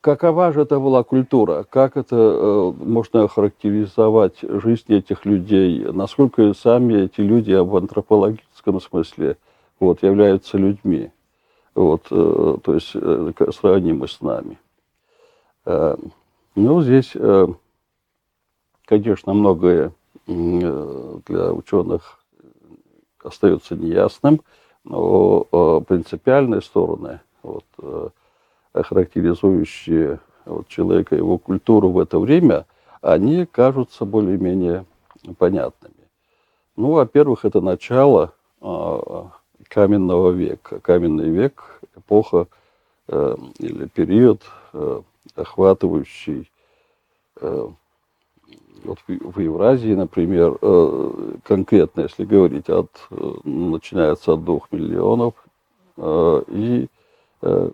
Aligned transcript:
какова 0.00 0.52
же 0.52 0.62
это 0.62 0.78
была 0.78 1.02
культура? 1.02 1.64
Как 1.68 1.96
это 1.96 2.16
э, 2.16 2.72
можно 2.78 3.24
охарактеризовать 3.24 4.38
жизнь 4.42 4.92
этих 4.94 5.24
людей? 5.24 5.84
Насколько 5.92 6.54
сами 6.54 7.04
эти 7.04 7.20
люди 7.20 7.52
в 7.52 7.76
антропологическом 7.76 8.80
смысле 8.80 9.36
вот, 9.78 10.02
являются 10.02 10.58
людьми? 10.58 11.10
Вот, 11.74 12.06
э, 12.10 12.56
то 12.62 12.74
есть 12.74 12.90
э, 12.94 13.32
сравнимы 13.52 14.08
с 14.08 14.20
нами. 14.20 14.58
Э, 15.66 15.96
ну, 16.56 16.82
здесь, 16.82 17.12
э, 17.14 17.46
конечно, 18.84 19.34
многое 19.34 19.92
э, 20.26 21.18
для 21.26 21.52
ученых 21.52 22.24
остается 23.22 23.76
неясным, 23.76 24.40
но 24.84 25.46
э, 25.52 25.80
принципиальные 25.86 26.62
стороны 26.62 27.20
вот, 27.42 27.64
э, 27.78 28.08
характеризующие 28.72 30.20
вот, 30.44 30.68
человека, 30.68 31.16
его 31.16 31.38
культуру 31.38 31.90
в 31.90 31.98
это 31.98 32.18
время, 32.18 32.66
они 33.00 33.46
кажутся 33.46 34.04
более-менее 34.04 34.84
понятными. 35.38 35.94
Ну, 36.76 36.92
во-первых, 36.92 37.44
это 37.44 37.60
начало 37.60 38.32
э, 38.60 39.24
каменного 39.68 40.30
века. 40.30 40.80
Каменный 40.80 41.30
век– 41.30 41.80
эпоха 41.96 42.46
э, 43.08 43.36
или 43.58 43.86
период, 43.86 44.42
э, 44.72 45.02
охватывающий 45.34 46.50
э, 47.40 47.68
вот 48.84 48.98
в, 49.06 49.32
в 49.32 49.40
Евразии, 49.40 49.94
например, 49.94 50.58
э, 50.60 51.32
конкретно, 51.44 52.02
если 52.02 52.24
говорить, 52.24 52.68
от, 52.68 52.90
начинается 53.44 54.32
от 54.34 54.44
двух 54.44 54.72
миллионов 54.72 55.34
э, 55.96 56.42
и 56.48 56.88
э, 57.42 57.70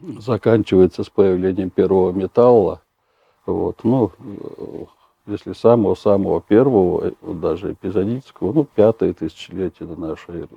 заканчивается 0.00 1.04
с 1.04 1.08
появлением 1.08 1.70
первого 1.70 2.12
металла. 2.12 2.80
Вот, 3.46 3.80
ну, 3.84 4.10
если 5.26 5.52
самого-самого 5.52 6.40
первого, 6.40 7.12
даже 7.22 7.72
эпизодического, 7.72 8.52
ну, 8.52 8.64
пятое 8.64 9.12
тысячелетие 9.12 9.88
до 9.88 10.00
нашей 10.00 10.40
эры. 10.40 10.48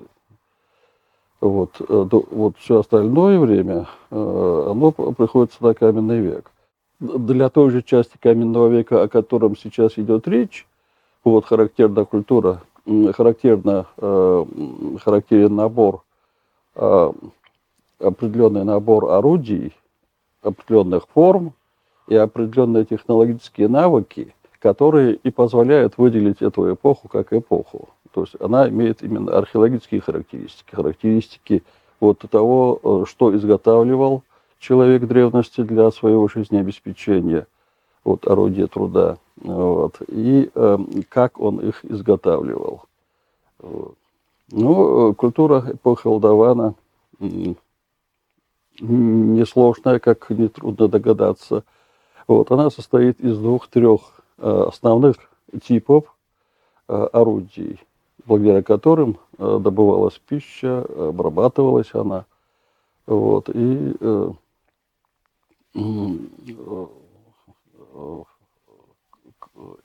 Вот, 1.39 1.79
вот 1.79 2.57
все 2.57 2.79
остальное 2.79 3.39
время, 3.39 3.87
оно 4.09 4.91
приходится 4.91 5.63
на 5.63 5.73
каменный 5.73 6.19
век. 6.19 6.51
Для 6.99 7.49
той 7.49 7.69
же 7.69 7.83
части 7.83 8.17
каменного 8.19 8.69
века, 8.69 9.03
о 9.03 9.07
котором 9.07 9.55
сейчас 9.55 9.99
идет 9.99 10.27
речь, 10.27 10.65
вот 11.23 11.45
характерна 11.45 12.05
культура, 12.05 12.61
характерно, 13.13 13.85
характерен 15.03 15.55
набор 15.55 16.01
определенный 17.99 18.63
набор 18.63 19.11
орудий, 19.11 19.73
определенных 20.41 21.07
форм 21.13 21.53
и 22.07 22.15
определенные 22.15 22.85
технологические 22.85 23.67
навыки, 23.67 24.33
которые 24.59 25.15
и 25.15 25.29
позволяют 25.31 25.97
выделить 25.97 26.41
эту 26.41 26.73
эпоху 26.73 27.07
как 27.07 27.33
эпоху. 27.33 27.89
То 28.13 28.21
есть 28.21 28.35
она 28.39 28.67
имеет 28.69 29.03
именно 29.03 29.37
археологические 29.37 30.01
характеристики, 30.01 30.73
характеристики 30.73 31.63
вот 31.99 32.19
того, 32.29 32.79
э, 32.81 33.03
что 33.07 33.35
изготавливал 33.35 34.23
человек 34.59 35.03
древности 35.05 35.61
для 35.61 35.91
своего 35.91 36.27
жизнеобеспечения, 36.27 37.47
вот 38.03 38.25
орудия 38.27 38.67
труда, 38.67 39.17
вот, 39.37 40.01
и 40.07 40.49
э, 40.53 40.77
как 41.09 41.39
он 41.39 41.59
их 41.59 41.83
изготавливал. 41.85 42.83
Ну, 44.49 45.11
э, 45.11 45.13
культура 45.13 45.63
эпохи 45.73 46.07
Алдавана 46.07 46.73
несложная, 48.79 49.99
как 49.99 50.29
нетрудно 50.29 50.87
догадаться. 50.87 51.63
Вот, 52.27 52.51
она 52.51 52.69
состоит 52.69 53.19
из 53.19 53.37
двух-трех 53.37 54.21
э, 54.37 54.65
основных 54.67 55.15
типов 55.63 56.15
э, 56.87 57.07
орудий, 57.13 57.79
благодаря 58.25 58.61
которым 58.61 59.17
э, 59.37 59.59
добывалась 59.61 60.19
пища, 60.27 60.81
обрабатывалась 60.81 61.93
она. 61.93 62.25
Вот, 63.05 63.49
и 63.49 63.93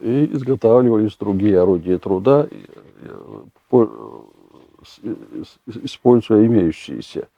и 0.00 0.30
изготавливались 0.32 1.16
другие 1.16 1.60
орудия 1.60 1.98
труда, 1.98 2.48
используя 5.66 6.46
имеющиеся. 6.46 7.28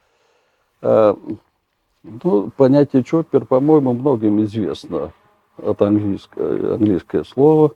Ну, 0.85 2.51
понятие 2.57 3.03
чоппер, 3.03 3.47
по-моему, 3.47 3.95
многим 3.95 4.45
известно 4.45 5.13
от 5.57 5.81
английского, 5.81 6.75
английское 6.75 7.25
слово 7.25 7.73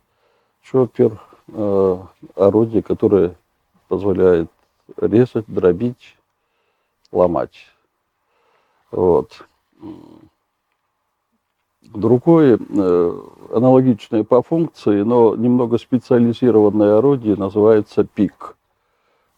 чоппер, 0.63 1.19
э, 1.49 1.97
орудие, 2.35 2.83
которое 2.83 3.37
позволяет 3.89 4.51
резать, 5.01 5.47
дробить, 5.47 6.17
ломать. 7.11 7.57
Вот. 8.91 9.47
Другое, 11.83 12.59
э, 12.59 13.21
аналогичное 13.55 14.25
по 14.25 14.43
функции, 14.43 15.01
но 15.01 15.35
немного 15.35 15.79
специализированное 15.79 16.99
орудие 16.99 17.37
называется 17.37 18.05
пик. 18.05 18.57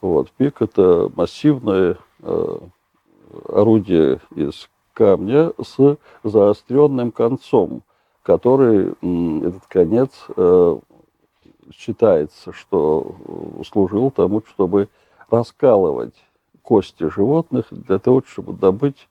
Вот. 0.00 0.32
Пик– 0.32 0.56
это 0.62 1.10
массивное 1.14 1.96
э, 2.22 2.58
орудие 3.48 4.20
из 4.34 4.68
камня 4.92 5.52
с 5.62 5.96
заостренным 6.24 7.12
концом, 7.12 7.82
который, 8.22 8.92
этот 8.92 9.66
конец, 9.68 10.10
э, 10.36 10.78
считается, 11.74 12.52
что 12.52 13.16
служил 13.66 14.10
тому, 14.10 14.42
чтобы 14.46 14.88
раскалывать 15.30 16.14
кости 16.62 17.08
животных 17.08 17.66
для 17.70 17.98
того, 17.98 18.22
чтобы 18.26 18.52
добыть 18.52 19.08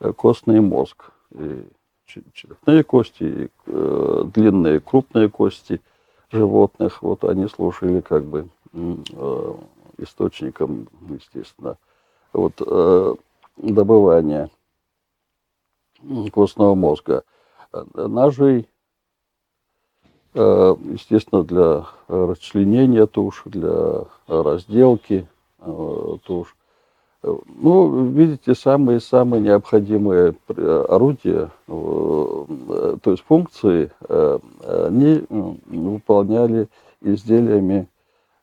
э, 0.00 0.12
костный 0.12 0.60
мозг. 0.60 1.10
И 1.32 1.64
черепные 2.32 2.82
кости, 2.84 3.22
и 3.24 3.48
э, 3.66 4.24
длинные 4.32 4.80
крупные 4.80 5.28
кости 5.28 5.82
животных, 6.32 7.02
вот 7.02 7.24
они 7.24 7.46
служили 7.48 8.00
как 8.00 8.24
бы 8.24 8.48
источником, 9.98 10.88
естественно, 11.08 11.76
вот, 12.32 12.60
добывания 13.56 14.50
костного 16.32 16.74
мозга. 16.74 17.24
Ножи, 17.94 18.66
э, 20.34 20.76
естественно, 20.84 21.42
для 21.42 21.86
расчленения 22.08 23.06
туш, 23.06 23.42
для 23.46 24.04
разделки 24.26 25.26
э, 25.60 26.16
туш. 26.24 26.56
Ну, 27.22 28.04
видите, 28.10 28.54
самые-самые 28.54 29.42
необходимые 29.42 30.36
орудия, 30.48 31.50
э, 31.66 32.46
то 33.02 33.10
есть 33.10 33.24
функции, 33.24 33.90
они 34.08 35.24
выполняли 35.28 36.68
изделиями 37.00 37.88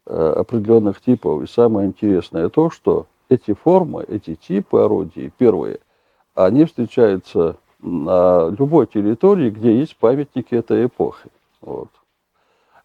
определенных 0.06 1.00
типов. 1.00 1.44
И 1.44 1.48
самое 1.48 1.88
интересное 1.88 2.50
то, 2.50 2.70
что 2.70 3.08
эти 3.34 3.54
формы, 3.54 4.04
эти 4.08 4.36
типы 4.36 4.80
орудий, 4.80 5.32
первые– 5.38 5.80
они 6.36 6.66
встречаются 6.66 7.58
на 7.80 8.50
любой 8.50 8.88
территории, 8.88 9.50
где 9.50 9.78
есть 9.78 9.96
памятники 9.98 10.56
этой 10.56 10.86
эпохи. 10.86 11.30
Вот. 11.62 11.90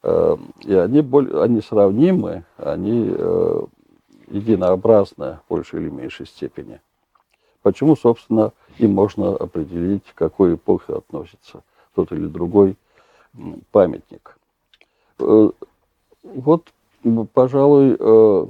Эм, 0.03 0.53
и 0.65 0.75
они, 0.75 1.01
более, 1.01 1.43
они 1.43 1.61
сравнимы, 1.61 2.45
они 2.57 3.11
э, 3.11 3.63
единообразны 4.29 5.39
в 5.47 5.51
большей 5.51 5.81
или 5.81 5.89
меньшей 5.89 6.27
степени. 6.27 6.81
Почему, 7.63 7.97
собственно, 7.97 8.53
им 8.79 8.93
можно 8.93 9.35
определить, 9.35 10.05
к 10.15 10.19
какой 10.19 10.55
эпохе 10.55 10.95
относится 10.95 11.63
тот 11.95 12.13
или 12.13 12.27
другой 12.27 12.77
памятник. 13.71 14.37
Э, 15.21 15.51
вот, 16.23 16.73
пожалуй, 17.33 17.97
э, 17.99 18.47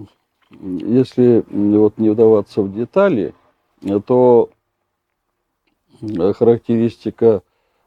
если 0.50 1.44
вот 1.50 1.98
не 1.98 2.10
вдаваться 2.10 2.62
в 2.62 2.72
детали, 2.72 3.34
то 4.06 4.50
характеристика 6.34 7.42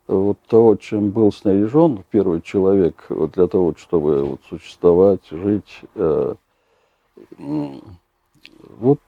вот 0.08 0.38
того, 0.48 0.75
чем 0.75 1.10
был 1.10 1.31
снаряжен 1.31 2.04
первый 2.12 2.42
человек 2.42 3.06
вот 3.10 3.31
для 3.31 3.48
того, 3.48 3.74
чтобы 3.78 4.24
вот 4.24 4.42
существовать, 4.50 5.22
жить, 5.31 5.81
э, 5.96 6.36
вот 7.38 9.00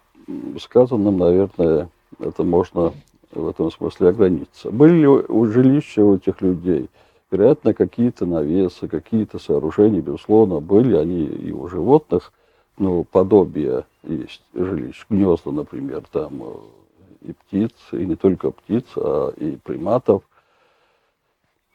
сказанным, 0.59 1.17
наверное, 1.17 1.89
это 2.19 2.43
можно 2.43 2.93
в 3.31 3.47
этом 3.47 3.71
смысле 3.71 4.09
ограничиться. 4.09 4.71
Были 4.71 4.99
ли 4.99 5.07
у 5.07 5.45
жилища 5.45 6.05
у 6.05 6.15
этих 6.15 6.41
людей? 6.41 6.89
Вероятно, 7.31 7.73
какие-то 7.73 8.25
навесы, 8.25 8.87
какие-то 8.87 9.39
сооружения, 9.39 10.01
безусловно, 10.01 10.59
были 10.59 10.95
они 10.95 11.25
и 11.25 11.51
у 11.51 11.67
животных, 11.67 12.31
ну, 12.77 13.03
подобие 13.03 13.85
есть 14.03 14.43
жилищ, 14.53 15.05
гнезда, 15.09 15.51
например, 15.51 16.03
там, 16.11 16.41
и 17.21 17.33
птиц, 17.33 17.71
и 17.91 18.05
не 18.05 18.15
только 18.15 18.51
птиц, 18.51 18.85
а 18.95 19.31
и 19.37 19.57
приматов, 19.57 20.23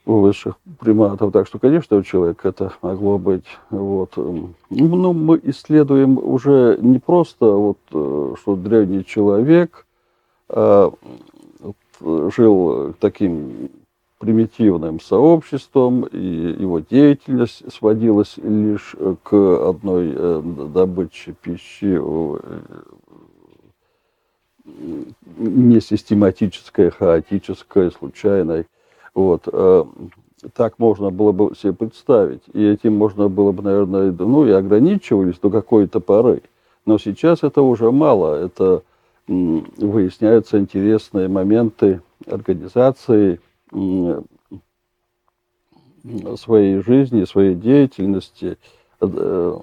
высших 0.05 0.57
приматов. 0.79 1.33
Так 1.33 1.47
что, 1.47 1.59
конечно, 1.59 1.97
у 1.97 2.03
человека 2.03 2.49
это 2.49 2.73
могло 2.83 3.19
быть. 3.19 3.45
Вот. 3.71 4.17
Ну, 4.17 5.13
мы 5.13 5.41
исследуем 5.45 6.19
уже 6.19 6.79
не 6.81 6.99
просто, 6.99 7.47
вот, 7.47 7.79
э, 7.93 8.35
что 8.41 8.57
древний 8.57 9.05
человек 9.05 9.87
а, 10.49 10.91
жил 12.01 12.95
таким 13.01 13.71
примитивным 14.29 15.01
сообществом, 15.01 16.05
и 16.05 16.19
его 16.19 16.81
деятельность 16.81 17.63
сводилась 17.73 18.37
лишь 18.37 18.95
к 19.23 19.69
одной 19.71 20.13
э, 20.15 20.43
добыче 20.75 21.35
пищи, 21.41 21.99
не 25.39 25.81
систематической, 25.81 26.91
хаотической, 26.91 27.91
случайной. 27.91 28.67
Вот. 29.15 29.49
Э, 29.51 29.85
так 30.55 30.79
можно 30.79 31.09
было 31.09 31.33
бы 31.33 31.55
себе 31.57 31.73
представить. 31.73 32.43
И 32.53 32.63
этим 32.63 32.99
можно 32.99 33.31
было 33.31 33.53
бы, 33.53 33.63
наверное, 33.63 34.13
ну 34.13 34.47
и 34.47 34.51
ограничивались 34.51 35.39
до 35.39 35.49
какой-то 35.49 36.01
поры. 36.01 36.43
Но 36.85 36.99
сейчас 36.99 37.43
это 37.43 37.63
уже 37.63 37.91
мало. 37.91 38.35
Это 38.35 38.83
выясняются 39.27 40.59
интересные 40.59 41.29
моменты 41.29 42.03
организации 42.27 43.41
своей 46.37 46.83
жизни, 46.83 47.25
своей 47.25 47.55
деятельности 47.55 48.59
э, 49.01 49.59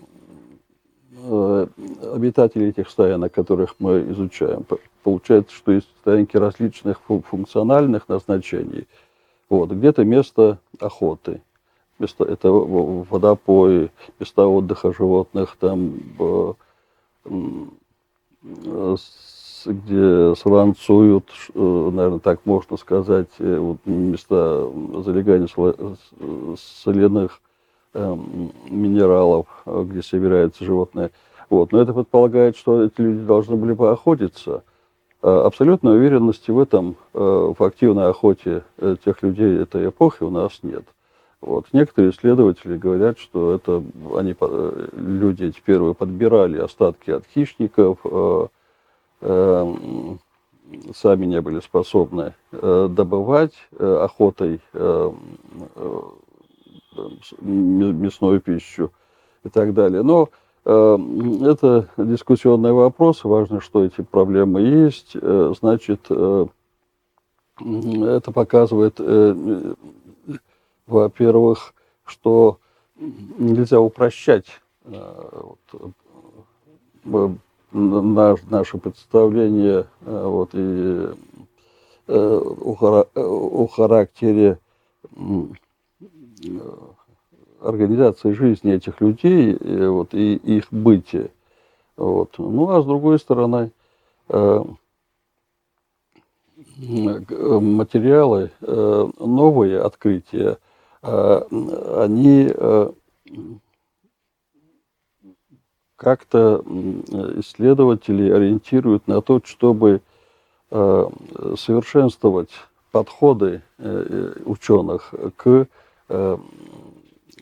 э, 1.18 1.68
обитателей 2.14 2.70
этих 2.70 2.90
стоянок, 2.90 3.34
которых 3.34 3.76
мы 3.80 4.12
изучаем. 4.12 4.66
Получается, 5.04 5.56
что 5.56 5.72
есть 5.72 5.88
стоянки 6.02 6.38
различных 6.38 7.02
функциональных 7.02 8.10
назначений. 8.10 8.88
Вот, 9.50 9.72
где-то 9.72 10.04
место 10.04 10.60
охоты, 10.80 11.42
место, 12.00 12.26
это 12.26 12.50
водопои, 12.50 13.92
места 14.20 14.48
отдыха 14.48 14.92
животных, 14.94 15.56
там 15.60 16.00
где 19.66 20.34
сланцуют, 20.36 21.30
э, 21.54 21.60
наверное, 21.60 22.20
так 22.20 22.42
можно 22.46 22.78
сказать, 22.78 23.30
э, 23.40 23.58
вот 23.58 23.78
места 23.86 24.68
залегания 25.04 25.48
соляных 26.58 27.42
эм, 27.94 28.52
минералов, 28.70 29.48
э, 29.66 29.86
где 29.88 30.02
собираются 30.02 30.64
животные. 30.64 31.12
Вот. 31.50 31.72
Но 31.72 31.82
это 31.82 31.94
предполагает, 31.94 32.58
что 32.58 32.84
эти 32.84 33.00
люди 33.02 33.26
должны 33.26 33.56
были 33.56 33.74
бы 33.74 33.92
охотиться. 33.92 34.64
Абсолютной 35.22 35.98
уверенности 35.98 36.52
в 36.52 36.60
этом, 36.60 36.98
в 37.14 37.56
активной 37.58 38.10
охоте 38.10 38.64
тех 39.04 39.24
людей 39.24 39.58
этой 39.58 39.90
эпохи 39.90 40.22
у 40.22 40.30
нас 40.30 40.60
нет. 40.62 40.84
Вот. 41.42 41.66
Некоторые 41.74 42.12
исследователи 42.12 42.78
говорят, 42.78 43.18
что 43.18 43.54
это 43.54 43.84
они, 44.18 44.36
люди 44.94 45.46
эти 45.46 45.60
первые 45.66 45.96
подбирали 45.96 46.60
остатки 46.60 47.10
от 47.10 47.26
хищников, 47.34 48.06
сами 50.94 51.26
не 51.26 51.42
были 51.42 51.60
способны 51.60 52.34
э, 52.52 52.88
добывать 52.90 53.54
э, 53.78 54.00
охотой 54.04 54.60
э, 54.74 55.12
мясную 57.42 58.42
пищу 58.42 58.92
и 59.44 59.50
так 59.50 59.74
далее. 59.74 60.02
Но 60.02 60.30
это 60.64 61.90
дискуссионный 61.98 62.72
вопрос. 62.72 63.24
Важно, 63.24 63.62
что 63.62 63.84
эти 63.84 64.02
проблемы 64.02 64.62
есть. 64.62 65.16
Значит, 65.60 66.10
это 66.10 66.50
показывает, 68.34 69.00
во-первых, 70.88 71.74
что 72.06 72.58
нельзя 72.96 73.80
упрощать 73.80 74.48
наш, 77.72 78.42
наше 78.50 78.78
представление 78.78 79.88
э, 80.02 80.24
вот, 80.26 80.50
и 80.54 81.08
э, 82.08 82.42
о, 82.42 83.06
о 83.16 83.68
характере 83.68 84.60
организации 87.62 88.32
жизни 88.32 88.74
этих 88.74 89.02
людей 89.02 89.58
вот, 89.88 90.14
и 90.14 90.36
их 90.36 90.66
бытия. 90.72 91.30
Вот. 91.98 92.36
Ну 92.38 92.70
а 92.70 92.82
с 92.82 92.86
другой 92.86 93.20
стороны, 93.20 93.72
э, 94.30 94.64
материалы, 96.78 98.52
новые 98.62 99.82
открытия, 99.82 100.58
они 101.02 102.52
как-то 105.96 106.62
исследователи 107.40 108.30
ориентируют 108.30 109.08
на 109.08 109.22
то, 109.22 109.42
чтобы 109.44 110.02
э, 110.72 111.10
совершенствовать 111.58 112.52
подходы 112.92 113.62
э, 113.78 114.34
э, 114.38 114.42
ученых 114.46 115.14
к 115.38 115.68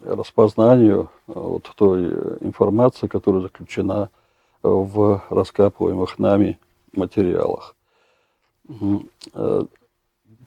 распознанию 0.05 1.09
вот 1.27 1.69
той 1.75 2.05
информации, 2.39 3.07
которая 3.07 3.41
заключена 3.41 4.09
в 4.61 5.21
раскапываемых 5.29 6.17
нами 6.17 6.57
материалах. 6.93 7.75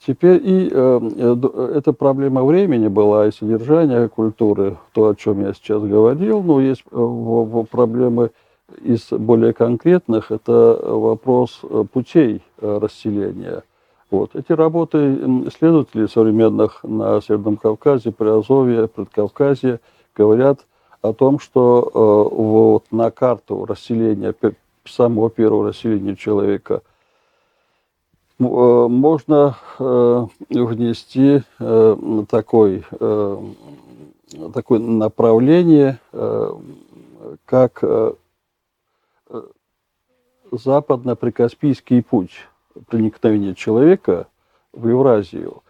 Теперь 0.04 0.40
и 0.42 0.68
э, 0.70 1.00
э, 1.16 1.72
эта 1.76 1.92
проблема 1.92 2.44
времени 2.44 2.88
была, 2.88 3.26
и 3.26 3.30
содержания 3.30 4.08
культуры, 4.08 4.76
то, 4.92 5.08
о 5.08 5.14
чем 5.14 5.42
я 5.42 5.54
сейчас 5.54 5.82
говорил, 5.82 6.42
но 6.42 6.60
есть 6.60 6.82
э, 6.90 7.64
проблемы 7.70 8.30
из 8.82 9.08
более 9.10 9.52
конкретных, 9.52 10.30
это 10.30 10.78
вопрос 10.82 11.60
э, 11.62 11.84
путей 11.90 12.42
расселения. 12.60 13.62
Вот. 14.10 14.34
Эти 14.34 14.52
работы 14.52 15.14
исследователей 15.46 16.08
современных 16.08 16.84
на 16.84 17.20
Северном 17.20 17.56
Кавказе, 17.56 18.12
Приазовье, 18.12 18.88
Предкавказье 18.88 19.80
говорят 20.14 20.60
о 21.00 21.12
том, 21.12 21.38
что 21.38 21.90
э, 21.92 22.34
вот 22.34 22.84
на 22.90 23.10
карту 23.10 23.64
расселения, 23.64 24.34
самого 24.84 25.30
первого 25.30 25.68
расселения 25.68 26.16
человека– 26.16 26.82
можно 28.38 29.56
э, 29.78 30.26
внести 30.50 31.42
э, 31.58 32.24
такой, 32.28 32.84
такое 34.52 34.78
направление, 34.78 35.98
как 37.44 37.82
западно-прикаспийский 40.52 42.02
путь 42.02 42.46
проникновения 42.88 43.54
человека 43.54 44.28
в 44.72 44.86
Евразию 44.86 45.62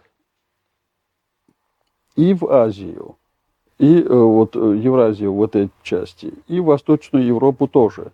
и 2.15 2.33
в 2.33 2.45
Азию, 2.51 3.15
и 3.79 4.01
вот 4.01 4.55
Евразию 4.55 5.33
в 5.33 5.43
этой 5.43 5.69
части, 5.83 6.33
и 6.47 6.59
Восточную 6.59 7.25
Европу 7.25 7.67
тоже. 7.67 8.11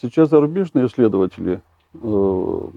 Сейчас 0.00 0.30
зарубежные 0.30 0.86
исследователи 0.86 1.60
Э, 1.60 1.69
ну, 1.92 2.72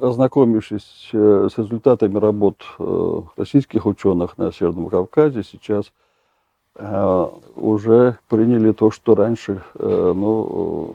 ознакомившись 0.00 1.10
э, 1.12 1.48
с 1.52 1.58
результатами 1.58 2.18
работ 2.18 2.64
э, 2.78 3.20
российских 3.36 3.86
ученых 3.86 4.38
на 4.38 4.52
Северном 4.52 4.88
Кавказе, 4.88 5.42
сейчас 5.42 5.92
уже 7.54 8.18
приняли 8.28 8.72
то, 8.72 8.90
что 8.90 9.14
раньше 9.14 9.62
ну, 9.78 10.94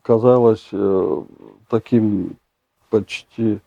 казалось 0.00 0.70
таким 1.68 2.38
почти 2.88 3.60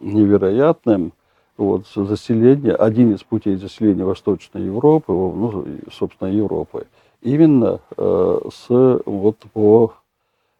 невероятным. 0.00 1.14
Вот, 1.56 1.86
заселение, 1.86 2.74
один 2.74 3.14
из 3.14 3.22
путей 3.22 3.56
заселения 3.56 4.04
Восточной 4.04 4.64
Европы, 4.64 5.10
ну, 5.10 5.64
собственно, 5.90 6.28
Европы– 6.28 6.86
именно 7.24 7.80
э, 7.96 8.40
с 8.52 8.68
вот 8.68 9.38
по 9.52 9.94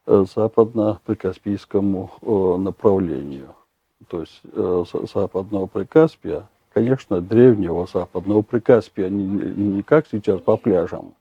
э, 0.07 0.25
западно-прикаспийскому 0.35 2.11
э, 2.21 2.57
направлению. 2.59 3.55
То 4.09 4.21
есть 4.21 4.41
западного 5.13 5.67
Прикаспия, 5.67 6.47
конечно, 6.73 7.21
древнего 7.21 7.87
западного 7.91 8.41
Прикаспия, 8.41 9.09
не, 9.09 9.25
не 9.25 9.83
как 9.83 10.05
сейчас 10.11 10.41
по 10.41 10.57
пляжам. 10.57 11.13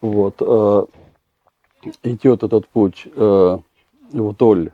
Вот, 0.00 0.40
идет 2.02 2.42
этот 2.42 2.68
путь 2.68 3.08
вдоль 4.12 4.70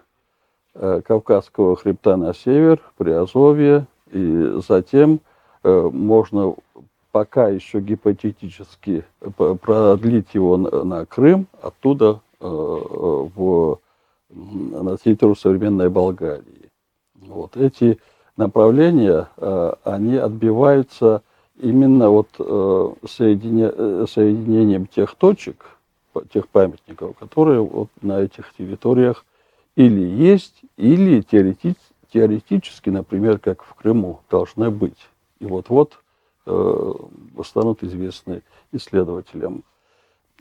Кавказского 0.75 1.77
хребта 1.77 2.17
на 2.17 2.35
север, 2.35 2.81
Приазовье, 2.99 3.87
и 4.11 4.61
затем 4.69 5.21
можно 5.63 6.57
пока 7.13 7.49
еще 7.49 7.81
гипотетически 7.81 9.05
продлить 9.37 10.35
его 10.35 10.57
на, 10.57 11.07
Крым, 11.07 11.47
оттуда 11.61 12.21
в, 12.41 13.79
на 14.31 14.97
территорию 14.97 15.37
современной 15.37 15.89
Болгарии. 15.91 16.71
Вот 17.15 17.57
эти 17.57 17.99
направления, 18.37 19.29
они 19.85 20.17
отбиваются 20.17 21.23
именно 21.61 22.11
вот 22.11 22.29
соединя, 23.09 24.07
соединением 24.07 24.87
тех 24.87 25.15
точек, 25.15 25.79
тех 26.33 26.49
памятников, 26.49 27.17
которые 27.19 27.61
вот 27.61 27.89
на 28.03 28.21
этих 28.21 28.53
территориях 28.57 29.25
или 29.77 30.01
есть, 30.01 30.63
или 30.77 31.23
теоретически, 32.13 32.91
например, 32.91 33.39
как 33.39 33.63
в 33.63 33.75
Крыму, 33.75 34.21
должны 34.29 34.71
быть. 34.71 34.99
И 35.39 35.47
вот-вот 35.47 35.93
э, 35.93 35.97
станут 37.45 37.83
известны 37.83 38.43
исследователям. 38.73 39.65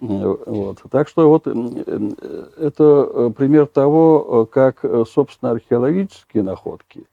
Э, 0.02 0.36
вот. 0.46 0.82
Так 0.90 1.08
что 1.08 1.30
вот 1.30 1.44
э, 1.46 2.12
это 2.58 3.32
пример 3.36 3.68
того, 3.68 4.46
как, 4.46 4.84
собственно, 5.10 5.52
археологические 5.52 6.44
находки, 6.44 7.06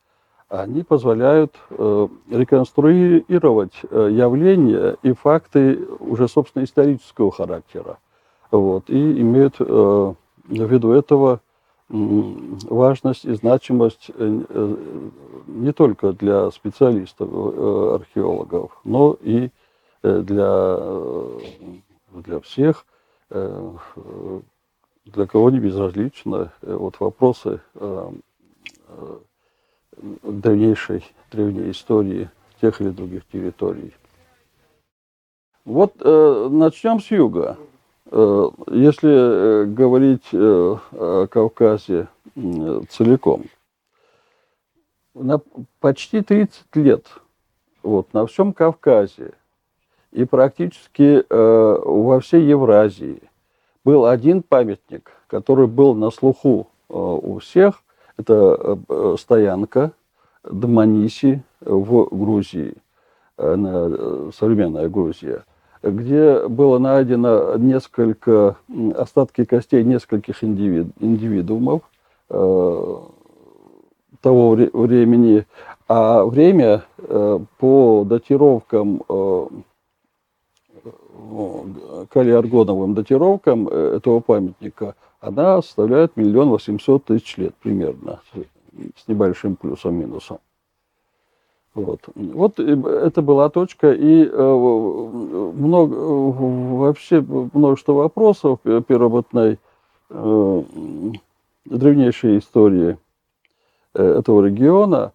они 0.49 0.85
позволяют 0.85 1.57
реконструировать 1.71 3.83
явления 3.83 4.97
и 5.03 5.13
факты 5.13 5.77
уже, 5.99 6.29
собственно, 6.29 6.63
исторического 6.63 7.33
характера. 7.33 7.99
Вот, 8.53 8.89
и 8.89 9.21
имеют 9.21 9.59
ввиду 9.59 10.93
этого 10.93 11.41
важность 11.89 13.25
и 13.25 13.33
значимость 13.35 14.11
э, 14.11 14.43
э, 14.49 14.77
не 15.47 15.73
только 15.73 16.13
для 16.13 16.51
специалистов, 16.51 17.29
э, 17.31 17.95
археологов, 17.95 18.79
но 18.85 19.17
и 19.21 19.51
для, 20.03 20.79
для 22.13 22.39
всех, 22.41 22.87
для 23.29 23.81
кого 25.27 25.51
не 25.51 25.59
безразлично 25.59 26.53
вот 26.63 27.01
вопросы 27.01 27.61
древнейшей, 30.23 31.05
древней 31.33 31.71
истории 31.73 32.31
тех 32.61 32.81
или 32.81 32.91
других 32.91 33.27
территорий. 33.27 33.95
Вот 35.65 35.97
начнем 36.05 37.01
с 37.01 37.11
юга. 37.11 37.59
Э, 38.11 38.51
если 38.69 39.11
э, 39.11 39.65
говорить 39.65 40.29
э, 40.33 40.77
о 40.93 41.27
Кавказе 41.27 42.09
целиком, 42.91 43.45
на 45.15 45.41
почти 45.81 46.21
30 46.21 46.65
лет 46.75 47.07
вот, 47.83 48.13
на 48.13 48.27
всем 48.27 48.53
Кавказе 48.53 49.33
и 50.13 50.25
практически 50.25 51.25
во 51.31 52.21
всей 52.21 52.43
Евразии 52.45 53.23
был 53.85 54.05
один 54.05 54.43
памятник, 54.43 55.13
который 55.27 55.67
был 55.67 55.95
на 55.95 56.11
слуху 56.11 56.69
у 56.89 57.39
всех. 57.39 57.83
Это 58.19 58.79
стоянка 59.19 59.93
Дманиси 60.45 61.43
в 61.61 62.09
Грузии, 62.15 62.75
современная 63.37 64.91
Грузия– 64.91 65.45
где 65.91 66.47
было 66.49 66.79
найдено 66.79 67.57
несколько 67.57 68.57
остатки 68.95 69.45
костей 69.45 69.85
нескольких 69.85 70.43
индивид, 70.43 70.89
индивидуумов 71.01 71.83
э, 72.31 72.97
того 74.21 74.51
вре, 74.51 74.71
времени, 74.73 75.47
а 75.89 76.25
время 76.25 76.85
э, 76.99 77.39
по 77.59 78.05
датировкам 78.05 79.03
э, 79.09 79.47
калиаргоновым 82.11 82.95
датировкам 82.95 83.69
э, 83.69 83.97
этого 83.97 84.21
памятника, 84.21 84.95
она 85.21 85.61
составляет 85.63 86.17
миллион 86.17 86.51
восемьсот 86.51 87.05
тысяч 87.05 87.37
лет 87.37 87.55
примерно, 87.63 88.21
с 88.33 89.09
небольшим 89.09 89.57
плюсом-минусом. 89.57 90.39
Вот. 91.77 92.01
вот 92.15 92.59
это 92.59 93.21
была 93.21 93.51
точка, 93.51 93.93
и 93.93 94.25
э, 94.25 94.53
много, 95.53 95.95
вообще 95.95 97.21
множество 97.21 97.93
вопросов 97.93 98.61
первобытной 98.63 99.59
э, 100.09 100.63
древнейшей 101.67 102.39
истории 102.39 102.97
э, 103.93 104.03
этого 104.03 104.47
региона. 104.47 105.13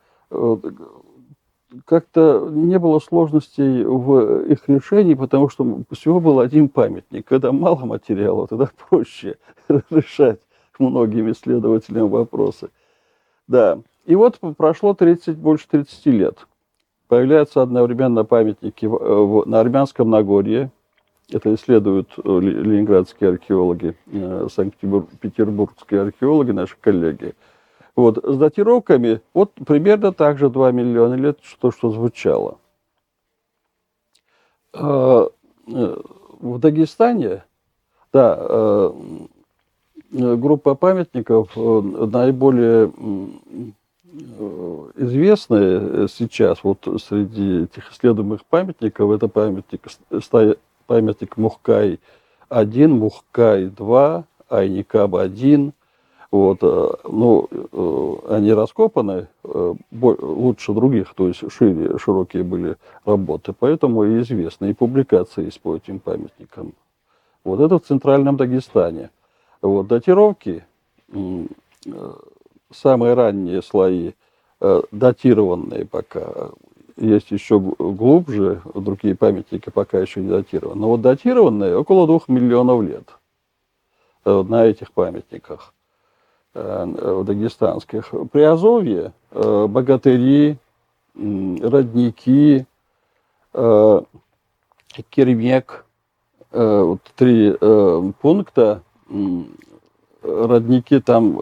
Как-то 1.86 2.48
не 2.51 2.77
было 2.77 3.00
сложностей 3.00 3.84
в 3.84 4.44
их 4.44 4.70
решении, 4.70 5.15
потому 5.15 5.50
что 5.50 5.80
всего 5.89 6.20
был 6.20 6.39
один 6.39 6.70
памятник. 6.70 7.25
Когда 7.25 7.51
мало 7.51 7.86
материала, 7.86 8.46
тогда 8.46 8.70
проще 8.89 9.38
решать 9.89 10.41
многим 10.77 11.32
исследователям 11.32 12.10
вопросы. 12.10 12.70
Да. 13.48 13.80
И 14.06 14.13
вот 14.15 14.39
прошло 14.58 14.94
30, 14.94 15.38
больше 15.38 15.68
30 15.68 16.06
лет– 16.06 16.38
Появляются 17.12 17.62
одновременно 17.62 18.24
памятники 18.24 18.86
э, 18.86 19.44
на 19.46 19.60
Армянском 19.60 20.10
Нагорье. 20.10 20.72
Это 21.30 21.53
исследуют 21.56 22.08
э, 22.15 22.22
ленинградские 22.39 23.32
археологи, 23.32 23.98
э, 24.06 24.48
санкт-петербургские 24.50 26.03
археологи, 26.03 26.51
наши 26.51 26.77
коллеги. 26.80 27.34
Вот, 27.98 28.18
с 28.24 28.38
датировками, 28.38 29.20
вот 29.34 29.51
примерно 29.56 30.13
так 30.13 30.38
же 30.38 30.50
2 30.50 30.72
миллиона 30.72 31.15
лет, 31.15 31.39
что, 31.41 31.72
что 31.72 31.89
звучало. 31.89 32.60
А, 34.72 35.27
в 35.65 36.60
Дагестане, 36.60 37.44
да, 38.13 38.94
группа 40.12 40.75
памятников 40.75 41.58
наиболее 41.58 42.89
известные 44.96 46.08
сейчас 46.08 46.63
вот 46.63 46.88
среди 47.01 47.63
этих 47.63 47.91
исследуемых 47.91 48.46
памятников, 48.46 49.12
это 49.12 49.27
памятник, 49.27 49.82
памятник 50.88 51.38
Мухкай-1, 51.38 52.88
Мухкай-2, 52.88 54.24
Айникаб-1. 54.50 55.72
Вот, 56.32 56.60
э, 56.62 56.89
ну, 57.10 57.48
э, 57.51 58.36
они 58.36 58.53
раскопаны 58.53 59.27
э, 59.44 59.74
лучше 59.91 60.74
других, 60.74 61.13
то 61.13 61.27
есть 61.27 61.44
шире, 61.51 61.98
широкие 61.98 62.44
были 62.44 62.77
работы, 63.03 63.51
поэтому 63.51 64.06
и 64.06 64.22
известны, 64.22 64.70
и 64.70 64.74
публикации 64.74 65.46
есть 65.46 65.60
по 65.60 65.75
этим 65.75 66.00
памятникам. 66.00 66.72
Вот 67.44 67.60
это 67.60 67.80
в 67.80 67.84
Центральном 67.84 68.38
Дагестане. 68.38 69.10
Вот, 69.62 69.88
датировки, 69.88 70.63
самые 72.72 73.13
ранние 73.13 73.62
слои– 73.62 74.13
Э, 74.62 74.82
датированные 74.92 75.86
пока. 75.86 76.51
Есть 76.96 77.32
еще 77.32 77.60
глубже, 77.60 78.62
другие 78.75 79.16
памятники 79.16 79.72
пока 79.72 79.98
еще 79.98 80.22
не 80.22 80.30
датированы. 80.30 80.80
Но 80.80 80.90
вот 80.90 81.01
датированные 81.01 81.75
около 81.75 82.06
двух 82.06 82.28
миллионов 82.28 82.84
лет 82.84 83.10
э, 84.24 84.44
на 84.48 84.66
этих 84.66 84.92
памятниках 84.92 85.74
э, 86.54 87.24
дагестанских. 87.25 88.13
Приазовье, 88.32 89.13
богатыри, 89.32 90.58
родники, 91.16 92.68
Кермек, 95.10 95.86
вот 96.51 97.01
три 97.16 97.58
пункта 98.22 98.84
родники 100.22 101.00
там 101.00 101.38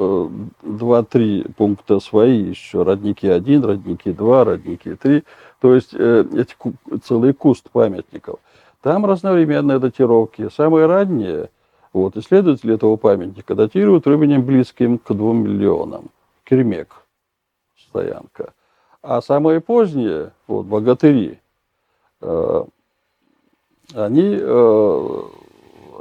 2-3 0.64 1.46
э, 1.46 1.50
пункта 1.56 2.00
свои 2.00 2.38
еще. 2.38 2.84
Родники 2.84 3.28
1, 3.28 3.64
родники 3.64 4.12
2, 4.12 4.44
родники 4.46 4.96
3. 4.96 5.24
То 5.60 5.76
есть 5.76 5.94
э, 5.94 6.26
эти, 6.34 6.56
целый 7.04 7.34
куст 7.34 7.70
памятников. 7.72 8.40
Там 8.82 9.06
разновременные 9.06 9.80
датировки. 9.80 10.50
Самые 10.50 10.86
ранние, 10.86 11.50
вот, 11.92 12.16
исследователи 12.18 12.76
этого 12.76 12.96
памятника 12.96 13.56
датируют 13.56 14.06
временем 14.06 14.46
близким 14.46 14.98
к 14.98 15.14
2 15.14 15.34
миллионам. 15.34 16.10
Кермек, 16.44 17.06
стоянка. 17.90 18.54
А 19.02 19.22
самые 19.22 19.62
поздние, 19.62 20.32
вот, 20.48 20.66
богатыри, 20.66 21.40
э, 22.22 22.64
они 23.94 24.38
э, 24.40 25.22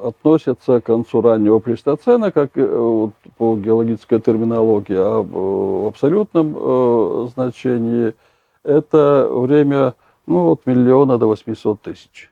относятся 0.02 0.81
к 0.81 0.85
концу 0.85 1.21
раннего 1.21 1.59
плейстоцена, 1.59 2.31
как 2.33 2.57
э, 2.57 2.67
вот, 2.67 3.12
по 3.37 3.57
геологической 3.57 4.21
терминологии, 4.21 4.97
а 4.97 5.23
в 5.23 5.88
абсолютном 5.88 6.57
э, 6.57 7.28
значении 7.35 8.14
это 8.62 9.28
время 9.31 9.95
ну, 10.26 10.52
от 10.52 10.67
миллиона 10.67 11.19
до 11.19 11.26
800 11.26 11.81
тысяч. 11.81 12.31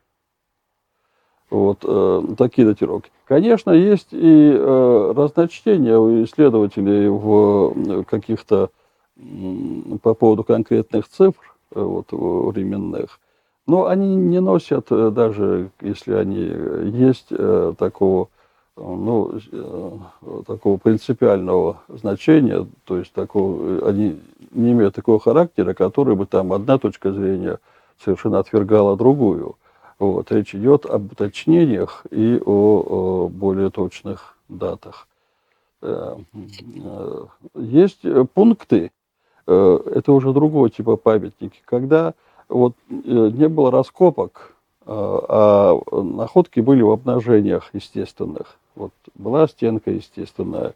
Вот 1.51 1.79
э, 1.85 2.23
такие 2.37 2.67
датировки. 2.67 3.11
Конечно, 3.25 3.71
есть 3.71 4.09
и 4.13 4.53
э, 4.53 5.13
разночтения 5.17 5.97
у 5.97 6.25
исследователей 6.25 7.09
в 7.09 7.73
э, 7.75 8.05
каких-то 8.05 8.71
по 10.03 10.15
поводу 10.15 10.45
конкретных 10.45 11.09
цифр 11.09 11.57
э, 11.75 11.81
вот, 11.81 12.07
временных. 12.11 13.19
Но 13.67 13.87
они 13.87 14.15
не 14.15 14.41
носят, 14.41 14.87
э, 14.91 15.11
даже 15.11 15.71
если 15.81 16.15
они 16.15 16.99
есть, 16.99 17.27
э, 17.31 17.75
такого 17.79 18.29
ну, 18.77 19.33
э, 19.53 19.99
такого 20.47 20.77
принципиального 20.77 21.81
значения, 21.89 22.67
то 22.85 22.99
есть 22.99 23.13
такого, 23.13 23.89
они 23.89 24.21
не 24.53 24.73
имеют 24.73 24.95
такого 24.95 25.19
характера, 25.19 25.73
который 25.73 26.15
бы 26.15 26.27
там 26.27 26.53
одна 26.53 26.79
точка 26.79 27.13
зрения 27.13 27.59
совершенно 28.05 28.39
отвергала 28.39 28.97
другую. 28.97 29.57
Вот. 29.99 30.31
Речь 30.31 30.55
идет 30.55 30.85
об 30.85 31.13
уточнениях 31.13 32.05
и 32.11 32.39
о, 32.45 32.83
о 33.25 33.29
более 33.29 33.71
точных 33.71 34.37
датах. 34.51 35.09
Э, 35.81 36.17
э, 36.35 37.25
есть 37.55 38.03
пункты, 38.35 38.91
это 39.47 40.11
уже 40.11 40.33
другого 40.33 40.69
типа 40.69 40.97
памятники, 40.97 41.61
когда 41.65 42.15
вот 42.49 42.75
не 42.89 43.49
было 43.49 43.71
раскопок, 43.71 44.55
а 44.87 45.79
находки 45.91 46.61
были 46.61 46.83
в 46.83 46.91
обнажениях 46.91 47.71
естественных. 47.73 48.57
Вот 48.75 48.93
была 49.15 49.49
стенка 49.49 49.91
естественная, 49.91 50.75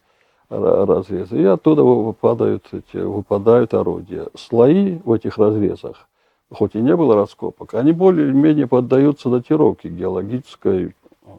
разрезы, 0.51 1.41
и 1.41 1.45
оттуда 1.45 1.85
выпадают, 1.85 2.67
эти, 2.73 2.97
выпадают 2.97 3.73
орудия. 3.73 4.27
Слои 4.35 4.99
в 5.05 5.13
этих 5.13 5.39
разрезах, 5.39 6.09
хоть 6.51 6.75
и 6.75 6.81
не 6.81 6.97
было 6.97 7.15
раскопок, 7.15 7.75
они 7.75 7.93
более-менее 7.93 8.67
поддаются 8.67 9.29
датировке 9.29 9.89
геологической, 9.89 10.95
э, 11.25 11.31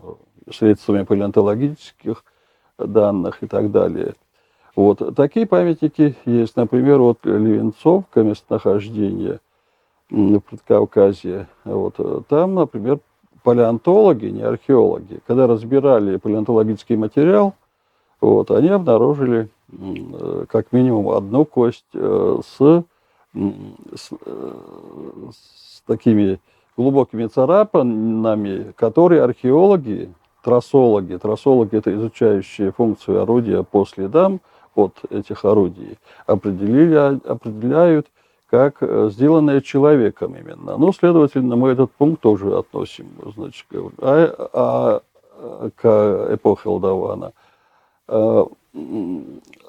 средствами 0.50 1.04
палеонтологических 1.04 2.24
данных 2.78 3.44
и 3.44 3.48
так 3.48 3.72
далее. 3.72 4.16
Вот. 4.76 5.16
Такие 5.16 5.46
памятники 5.46 6.16
есть, 6.26 6.56
например, 6.56 7.00
вот 7.00 7.18
Левенцовка, 7.26 8.24
местонахождение 8.24 9.40
в 10.12 10.40
Предкавказье. 10.42 11.48
Вот. 11.64 12.28
Там, 12.28 12.56
например, 12.56 13.00
палеонтологи, 13.44 14.28
не 14.28 14.42
археологи, 14.42 15.20
когда 15.26 15.48
разбирали 15.48 16.18
палеонтологический 16.18 16.96
материал, 16.96 17.56
вот, 18.20 18.52
они 18.52 18.70
обнаружили 18.70 19.50
э, 19.72 20.46
как 20.48 20.72
минимум 20.72 21.10
одну 21.10 21.44
кость 21.44 21.86
э, 21.94 22.40
с, 22.46 22.84
с, 23.96 24.10
э, 24.26 24.52
с 25.32 25.82
такими 25.88 26.40
глубокими 26.78 27.26
царапинами, 27.26 28.74
которые 28.78 29.24
археологи, 29.24 30.14
трассологи, 30.44 31.18
трассологи 31.18 31.76
это 31.76 31.94
изучающие 31.96 32.72
функцию 32.72 33.24
орудия 33.24 33.64
по 33.64 33.86
следам 33.86 34.40
от 34.76 34.94
этих 35.10 35.44
орудий, 35.44 35.98
определили, 36.28 36.94
определяют 37.28 38.08
как 38.52 38.80
э, 38.82 39.10
сделанное 39.14 39.62
человеком 39.62 40.36
именно. 40.36 40.78
Ну, 40.78 40.92
следовательно, 40.92 41.56
мы 41.56 41.70
этот 41.70 41.90
пункт 41.94 42.22
тоже 42.22 42.58
относим 42.58 43.08
значит, 43.34 43.66
а, 44.00 44.52
а, 44.54 45.70
к 45.74 46.28
эпохе 46.34 46.70
Алдавана. 46.70 47.32
А, 48.10 48.46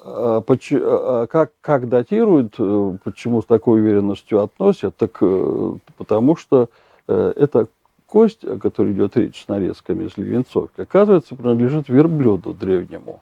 а, 0.03 0.43
а, 0.45 1.27
как, 1.27 1.51
как 1.61 1.87
датируют, 1.87 2.55
э, 2.59 2.97
почему 3.05 3.41
с 3.41 3.45
такой 3.45 3.79
уверенностью 3.79 4.41
относят, 4.41 4.97
так 4.97 5.17
э, 5.21 5.73
потому 5.97 6.35
что 6.35 6.67
эта 7.07 7.67
кость, 8.05 8.45
о 8.45 8.57
которой 8.57 8.93
идет 8.93 9.17
речь 9.17 9.43
с 9.43 9.47
нарезками 9.47 10.05
из 10.05 10.17
Левенцовки, 10.17 10.81
оказывается, 10.81 11.35
принадлежит 11.35 11.89
верблюду 11.89 12.53
древнему. 12.53 13.21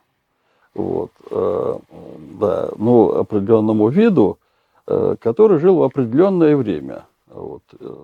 Вот, 0.75 1.12
да, 1.32 2.70
ну, 2.77 3.10
определенному 3.15 3.89
виду, 3.89 4.38
Э, 4.38 4.50
который 4.85 5.59
жил 5.59 5.77
в 5.77 5.83
определенное 5.83 6.55
время. 6.55 7.05
Вот. 7.27 7.63
Э, 7.79 7.95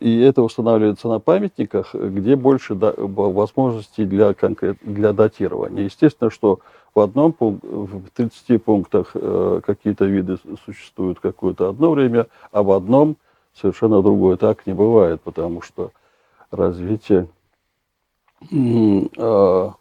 и 0.00 0.20
это 0.20 0.42
устанавливается 0.42 1.08
на 1.08 1.18
памятниках, 1.18 1.94
где 1.94 2.36
больше 2.36 2.74
возможностей 2.74 4.06
для, 4.06 4.32
конкрет... 4.32 4.78
для 4.82 5.12
датирования. 5.12 5.84
Естественно, 5.84 6.30
что 6.30 6.60
в 6.94 7.00
одном 7.00 7.34
в 7.38 8.08
30 8.14 8.64
пунктах 8.64 9.10
э, 9.14 9.60
какие-то 9.64 10.06
виды 10.06 10.38
существуют 10.64 11.20
какое-то 11.20 11.68
одно 11.68 11.90
время, 11.90 12.28
а 12.50 12.62
в 12.62 12.70
одном 12.70 13.16
совершенно 13.54 14.00
другое. 14.00 14.38
Так 14.38 14.66
не 14.66 14.72
бывает, 14.72 15.20
потому 15.20 15.60
что 15.60 15.90
развитие 16.50 17.28
а, 19.18 19.74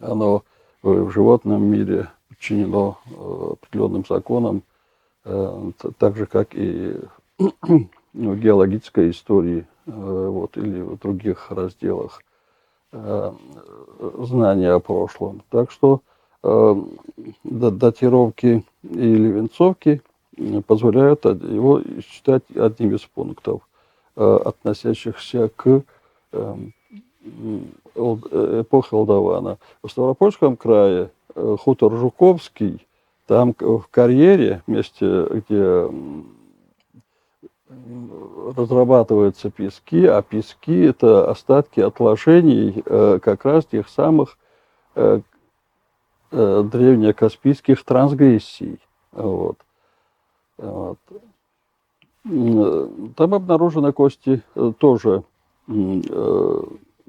оно 0.00 0.42
в 0.82 1.10
животном 1.10 1.64
мире 1.64 2.08
подчинено 2.42 2.98
э, 3.06 3.52
определенным 3.52 4.04
законам, 4.08 4.62
э, 5.24 5.70
так 5.98 6.16
же, 6.16 6.26
как 6.26 6.48
и 6.54 6.96
в 7.38 7.52
геологической 8.14 9.10
истории 9.10 9.64
э, 9.86 9.90
вот, 9.92 10.56
или 10.56 10.80
в 10.80 10.98
других 10.98 11.50
разделах 11.50 12.20
знания 12.92 14.70
о 14.70 14.80
прошлом. 14.80 15.40
Так 15.48 15.70
что 15.70 16.02
датировки 17.42 18.66
и 18.82 19.14
левенцовки 19.14 20.02
позволяют 20.66 21.24
его 21.24 21.80
считать 22.06 22.42
одним 22.54 22.94
из 22.94 23.00
пунктов, 23.00 23.62
относящихся 24.14 25.48
к 25.56 25.84
эпохе 27.94 28.96
Алдавана. 28.96 29.56
В 29.82 29.88
Ставропольском 29.88 30.58
крае 30.58 31.08
хутор 31.34 31.96
Жуковский, 31.96 32.86
там 33.26 33.54
в 33.58 33.86
карьере, 33.90 34.62
месте, 34.66 35.26
где 35.30 35.88
разрабатываются 38.56 39.50
пески, 39.50 40.04
а 40.06 40.22
пески– 40.22 40.80
это 40.84 41.30
остатки 41.30 41.80
отложений 41.80 42.82
э, 42.84 43.18
как 43.22 43.44
раз 43.44 43.64
тех 43.64 43.88
самых 43.88 44.36
э, 44.94 45.20
древнекаспийских 46.30 47.84
трансгрессий. 47.84 48.78
Вот. 49.12 49.58
Вот. 50.56 50.98
Там 52.24 53.34
обнаружены 53.34 53.92
кости 53.92 54.42
тоже 54.78 55.24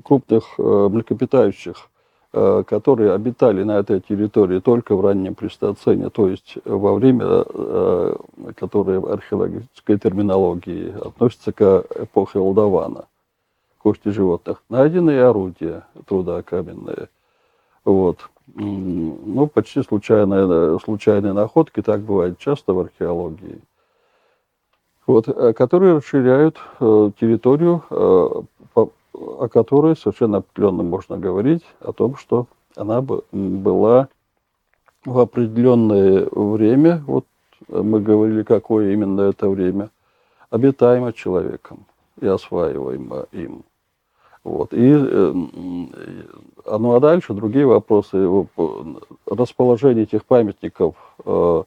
крупных 0.04 0.58
млекопитающих 0.58 1.88
Э, 1.88 1.93
которые 2.34 3.14
обитали 3.14 3.62
на 3.62 3.78
этой 3.78 4.00
территории 4.00 4.60
только 4.60 4.96
в 4.96 5.02
раннем 5.02 5.36
плейстоцене, 5.36 6.10
то 6.10 6.28
есть 6.28 6.58
во 6.66 6.96
время, 6.96 7.26
э, 7.28 8.16
которое 8.56 9.00
в 9.00 9.06
археологической 9.06 10.00
терминологии 10.00 10.92
относится 11.00 11.52
к 11.52 11.86
эпохе 11.94 12.40
Алдавана, 12.40 13.06
кости 13.78 14.10
животных, 14.10 14.64
найденные 14.68 15.24
орудия 15.24 15.86
труда 16.08 16.42
каменные. 16.42 17.10
Вот. 17.86 18.28
Ну, 18.56 19.46
почти 19.46 19.84
случайные, 19.84 20.80
случайные 20.80 21.34
находки, 21.34 21.84
так 21.84 22.02
бывает 22.02 22.40
часто 22.40 22.74
в 22.74 22.80
археологии. 22.80 23.60
Вот, 25.06 25.28
э, 25.28 25.54
которые 25.54 25.98
расширяют 25.98 26.60
территорию 26.80 27.84
о 29.14 29.48
которой 29.48 29.96
совершенно 29.96 30.38
определенно 30.40 30.84
можно 30.84 31.18
говорить, 31.18 31.64
о 31.80 31.94
том, 31.94 32.16
что 32.16 32.48
она 32.76 33.02
была 33.02 34.08
в 35.06 35.20
определенное 35.20 36.28
время, 36.32 37.04
вот 37.06 37.26
мы 37.68 38.02
говорили, 38.02 38.44
какое 38.44 38.94
именно 38.94 39.22
это 39.22 39.50
время, 39.50 39.90
обитаемо 40.50 41.14
человеком 41.14 41.86
и 42.20 42.28
осваиваемо 42.28 43.28
им. 43.32 43.64
Вот. 44.44 44.74
И, 44.74 44.92
э, 44.94 45.34
ну 45.34 46.96
а 46.96 47.00
дальше 47.00 47.34
другие 47.34 47.66
вопросы. 47.66 48.28
Расположение 49.26 50.04
этих 50.04 50.26
памятников 50.26 50.96
э, 51.26 51.64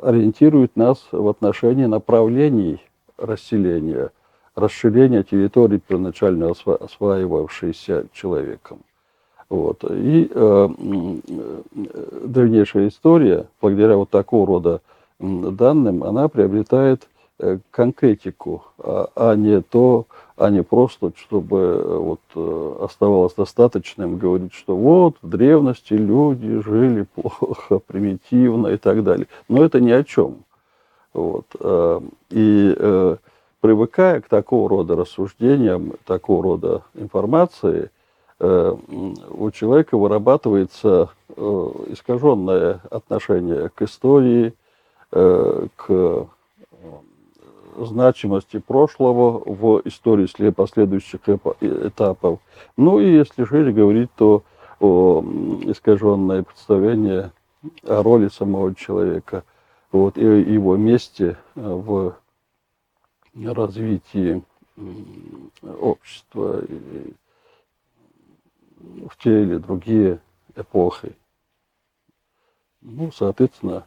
ориентирует 0.00 0.74
нас 0.76 1.06
в 1.12 1.28
отношении 1.28 1.84
направлений 1.84 2.80
расселения– 3.18 4.10
расширения 4.56 5.22
территории, 5.22 5.80
первоначально 5.86 6.50
осваивавшейся 6.50 8.06
человеком. 8.12 8.80
Вот. 9.48 9.84
И 9.88 10.28
э, 10.28 10.68
древнейшая 12.24 12.88
история, 12.88 13.46
благодаря 13.60 13.96
вот 13.96 14.10
такого 14.10 14.46
рода 14.46 14.80
данным, 15.20 16.02
она 16.02 16.28
приобретает 16.28 17.06
э, 17.38 17.58
конкретику, 17.70 18.64
а, 18.78 19.08
а 19.14 19.34
не 19.36 19.60
то, 19.62 20.06
а 20.36 20.50
не 20.50 20.62
просто, 20.62 21.12
чтобы 21.16 21.58
э, 21.58 21.98
вот, 21.98 22.20
э, 22.34 22.76
оставалось 22.80 23.34
достаточным 23.34 24.18
говорить, 24.18 24.52
что 24.52 24.76
вот 24.76 25.16
в 25.22 25.28
древности 25.28 25.94
люди 25.94 26.60
жили 26.60 27.06
плохо, 27.14 27.78
примитивно 27.86 28.68
и 28.68 28.76
так 28.78 29.04
далее. 29.04 29.28
Но 29.48 29.64
это 29.64 29.80
ни 29.80 29.90
о 29.90 30.02
чем. 30.02 30.38
Вот. 31.14 31.46
И 32.30 33.16
привыкая 33.66 34.20
к 34.20 34.28
такого 34.28 34.68
рода 34.68 34.94
рассуждениям, 34.94 35.94
такого 36.04 36.40
рода 36.40 36.82
информации, 36.94 37.90
э, 38.38 38.76
у 39.30 39.50
человека 39.50 39.98
вырабатывается 39.98 41.10
э, 41.36 41.70
искаженное 41.88 42.80
отношение 42.92 43.68
к 43.70 43.82
истории, 43.82 44.54
э, 45.10 45.66
к 45.74 46.28
значимости 47.76 48.58
прошлого 48.58 49.42
в 49.44 49.82
истории 49.84 50.26
след- 50.26 50.54
последующих 50.54 51.22
этапов. 51.60 52.38
Ну 52.76 53.00
и 53.00 53.10
если 53.10 53.44
шире 53.44 53.72
говорить, 53.72 54.10
то 54.16 54.44
искаженное 54.78 56.44
представление 56.44 57.32
о 57.82 58.04
роли 58.04 58.28
самого 58.28 58.76
человека 58.76 59.42
вот, 59.90 60.16
и 60.18 60.22
его 60.22 60.76
месте 60.76 61.36
в 61.56 62.14
развитии 63.44 64.42
общества 65.62 66.62
в 69.08 69.16
те 69.22 69.42
или 69.42 69.56
другие 69.56 70.20
эпохи. 70.54 71.14
Ну, 72.80 73.10
соответственно, 73.12 73.86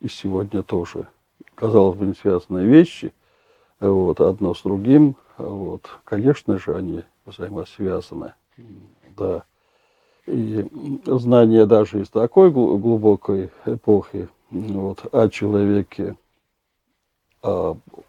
и 0.00 0.08
сегодня 0.08 0.62
тоже, 0.62 1.06
казалось 1.54 1.96
бы, 1.98 2.06
не 2.06 2.14
связанные 2.14 2.66
вещи, 2.66 3.12
вот, 3.78 4.20
одно 4.20 4.54
с 4.54 4.62
другим, 4.62 5.16
вот, 5.38 5.88
конечно 6.04 6.58
же, 6.58 6.74
они 6.74 7.04
взаимосвязаны, 7.26 8.34
да. 9.16 9.44
И 10.26 10.68
знания 11.06 11.66
даже 11.66 12.02
из 12.02 12.08
такой 12.08 12.50
гл- 12.50 12.76
глубокой 12.78 13.50
эпохи 13.66 14.28
вот, 14.50 15.06
о 15.12 15.28
человеке, 15.28 16.16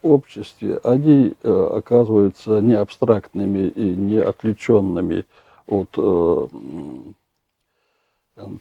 обществе, 0.02 0.78
они 0.84 1.36
э, 1.42 1.70
оказываются 1.78 2.60
не 2.60 2.74
абстрактными 2.74 3.68
и 3.68 3.96
не 3.96 4.18
отвлеченными 4.18 5.26
от 5.68 5.90
э, 5.98 6.48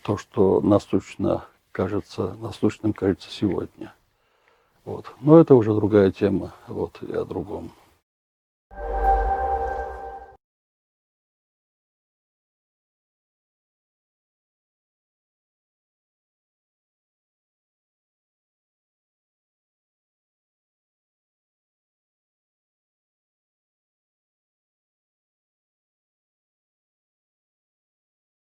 то, 0.02 0.16
что 0.16 0.60
насущно 0.60 1.44
кажется, 1.72 2.36
насущным 2.40 2.92
кажется 2.92 3.30
сегодня. 3.30 3.94
Вот. 4.84 5.06
Но 5.20 5.38
это 5.38 5.54
уже 5.54 5.74
другая 5.74 6.10
тема, 6.10 6.54
вот, 6.66 7.02
и 7.02 7.12
о 7.12 7.24
другом. 7.24 7.70